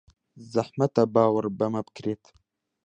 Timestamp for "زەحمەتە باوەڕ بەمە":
0.53-1.81